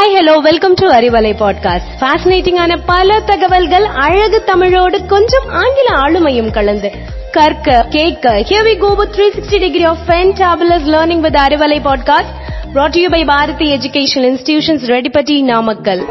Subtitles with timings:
[0.00, 6.92] Hi hello welcome to Arivalai podcast ஃபேசினேட்டிங்கான பல தகவல்கள் அழகு தமிழோடு கொஞ்சம் ஆங்கில ஆளுமையும் கலந்து.
[7.32, 12.32] கற்க கேட்க here we go with 360 degree of fantabulous learning with Arivalai podcast
[12.74, 16.06] brought to you by Bharathi education institutions Reddipatti Namakkal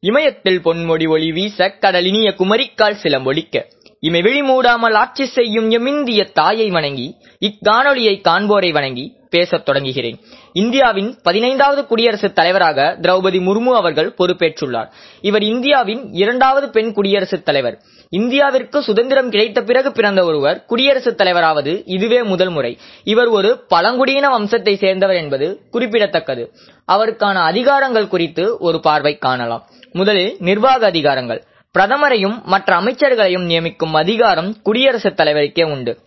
[0.00, 3.66] இமயத்தில் பொன்மொழி ஒளி வீச கடலினிய குமரிக்கால் சிலம்பொலிக்க.
[4.00, 10.18] இமை விழி மூடாமல் ஆட்சி செய்யும் எம் இந்திய தாயை வணங்கி இக்காணொளியை காண்போரை வணங்கி பேசத் தொடங்குகிறேன்.
[10.52, 14.90] இந்தியாவின் பதினைந்தாவது குடியரசுத் தலைவராக திரௌபதி முர்மு அவர்கள் பொறுப்பேற்றுள்ளார்.
[15.20, 17.82] இவர் இந்தியாவின் இரண்டாவது பெண் குடியரசுத் தலைவர்.
[18.16, 22.78] இந்தியாவிற்கு சுதந்திரம் கிடைத்த பிறகு பிறந்த ஒருவர் குடியரசுத் தலைவராவது இதுவே முதல் முறை.
[23.04, 26.52] இவர் ஒரு பழங்குடியின வம்சத்தை சேர்ந்தவர் என்பது குறிப்பிடத்தக்கது.
[26.92, 29.66] அவருக்கான அதிகாரங்கள் குறித்து ஒரு பார்வை காணலாம்.
[29.92, 31.42] முதலில் நிர்வாக அதிகாரங்கள்.
[31.78, 35.98] பிரதமரையும் மற்ற அமைச்சர்களையும் நியமிக்கும் அதிகாரம் குடியரசுத் தலைவருக்கே உண்டு.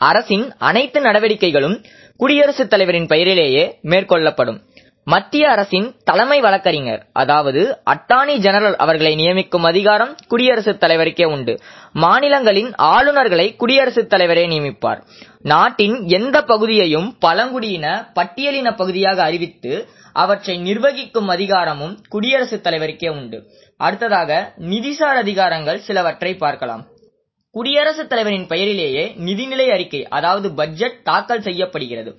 [0.00, 1.76] அரசின் அனைத்து நடவடிக்கைகளும்
[2.16, 4.58] குடியரசுத் தலைவரின் பெயரிலேயே மேற்கொள்ளப்படும்.
[5.04, 7.60] மத்திய அரசின் தலைமை வழக்கறிஞர் அதாவது
[7.92, 11.54] அட்டார்னி ஜெனரல் அவர்களை நியமிக்கும் அதிகாரம் குடியரசுத் தலைவருக்கே உண்டு.
[11.92, 15.00] மாநிலங்களின் ஆளுநர்களை குடியரசுத் தலைவரே நியமிப்பார்.
[15.42, 19.72] நாட்டின் எந்த பகுதியையும் பழங்குடியின பட்டியலின பகுதியாக அறிவித்து
[20.12, 23.40] அவற்றை நிர்வகிக்கும் அதிகாரமும் குடியரசுத் தலைவருக்கே உண்டு.
[23.76, 24.30] அடுத்ததாக
[24.70, 26.84] நிதிசார் அதிகாரங்கள் சிலவற்றை பார்க்கலாம்.
[27.54, 32.10] குடியரசுத் தலைவரின் பெயரிலேயே நிதிநிலை அறிக்கை அதாவது பட்ஜெட் தாக்கல் செய்யப்படுகிறது.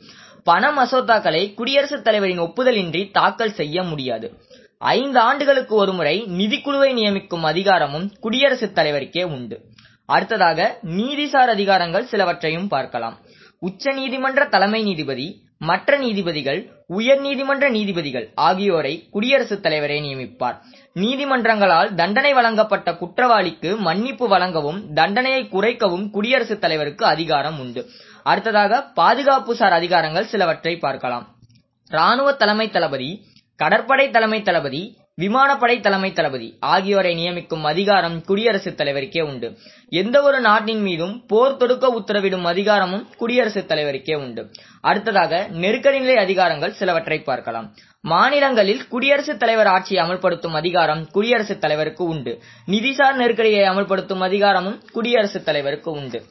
[0.44, 4.28] பண மசோதாக்களை குடியரசுத் தலைவரின் ஒப்புதலின்றி தாக்கல் செய்ய முடியாது.
[4.78, 9.58] ஐந்து ஆண்டுகளுக்கு ஒருமுறை நிதிக்குழுவை நியமிக்கும் அதிகாரமும் குடியரசுத் தலைவருக்கே உண்டு.
[10.06, 13.18] அடுத்ததாக நீதிசார் அதிகாரங்கள் சிலவற்றையும் பார்க்கலாம்.
[13.60, 20.58] உச்ச நீதிமன்ற தலைமை நீதிபதி மற்ற நீதிபதிகள் உயர் நீதிமன்ற நீதிபதிகள் ஆகியோரை குடியரசுத் தலைவரே நியமிப்பார்.
[20.96, 27.90] நீதிமன்றங்களால் தண்டனை வழங்கப்பட்ட குற்றவாளிக்கு மன்னிப்பு வழங்கவும் தண்டனையை குறைக்கவும் குடியரசுத் தலைவருக்கு அதிகாரம் உண்டு.
[28.24, 31.28] அடுத்ததாக பாதுகாப்பு சார் அதிகாரங்கள் சிலவற்றை பார்க்கலாம்.
[31.88, 33.12] ராணுவ தலைமை தளபதி
[33.56, 39.58] கடற்படை தலைமை தளபதி விமானப்படை தலைமை தளபதி ஆகியோரை நியமிக்கும் அதிகாரம் குடியரசுத் தலைவருக்கே உண்டு.
[39.90, 44.44] எந்த ஒரு நாட்டின் மீதும் போர் தொடுக்க உத்தரவிடும் அதிகாரமும் குடியரசுத் தலைவருக்கே உண்டு.
[44.82, 47.76] அடுத்ததாக நெருக்கடி நிலை அதிகாரங்கள் சிலவற்றை பார்க்கலாம்.
[48.02, 52.42] மாநிலங்களில் குடியரசுத் தலைவர் ஆட்சியை அமல்படுத்தும் அதிகாரம் குடியரசுத் தலைவருக்கு உண்டு.
[52.68, 56.24] நிதிசார் நெருக்கடியை அமல்படுத்தும் அதிகாரமும் குடியரசுத் தலைவருக்கு உண்டு.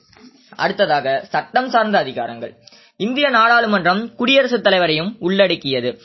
[0.57, 2.55] அடுத்ததாக சட்டம் சார்ந்த அதிகாரங்கள்.
[2.97, 6.01] இந்திய நாடாளுமன்றம் குடியரசுத் தலைவரையும் உள்ளடக்கியது.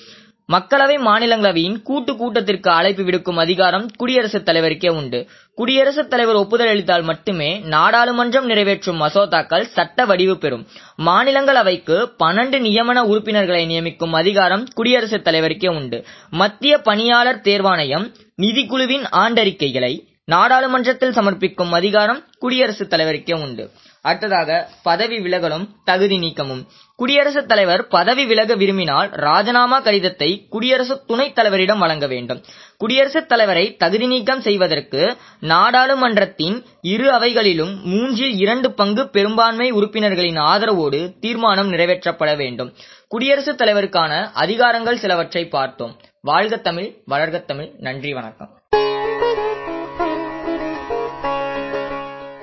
[0.54, 5.20] மக்களவை மாநிலங்களவையின் கூட்டு கூட்டத்திற்கு அழைப்பு விடுக்கும் அதிகாரம் குடியரசுத் தலைவருக்கே உண்டு.
[5.56, 10.66] குடியரசுத் தலைவர் ஒப்புதல் அளித்தால் மட்டுமே நாடாளுமன்றம் நிறைவேற்றும் மசோதாக்கள் சட்ட வடிவு பெறும்.
[11.06, 16.00] மாநிலங்களவைக்கு பன்னெண்டு நியமன உறுப்பினர்களை நியமிக்கும் அதிகாரம் குடியரசுத் தலைவருக்கே உண்டு.
[16.30, 18.08] மத்திய பணியாளர் தேர்வாணையம்
[18.42, 19.94] நிதிக்குழுவின் ஆண்டறிக்கைகளை
[20.26, 23.66] நாடாளுமன்றத்தில் சமர்ப்பிக்கும் அதிகாரம் குடியரசுத் தலைவருக்கே உண்டு.
[24.04, 26.68] அடுத்ததாக பதவி விலகலும் தகுதி நீக்கமும்.
[26.96, 32.44] குடியரசுத் தலைவர் பதவி விலக விரும்பினால் ராஜினாமா கடிதத்தை குடியரசு துணைத் தலைவரிடம் வழங்க வேண்டும்.
[32.78, 41.72] குடியரசுத் தலைவரை தகுதி நீக்கம் செய்வதற்கு நாடாளுமன்றத்தின் இரு அவைகளிலும் மூன்றில் இரண்டு பங்கு பெரும்பான்மை உறுப்பினர்களின் ஆதரவோடு தீர்மானம்
[41.72, 42.74] நிறைவேற்றப்பட வேண்டும்.
[43.08, 46.00] குடியரசுத் தலைவருக்கான அதிகாரங்கள் சிலவற்றை பார்த்தோம்.
[46.22, 47.72] வாழ்க தமிழ் வளர்க தமிழ்.
[47.78, 48.63] நன்றி வணக்கம்.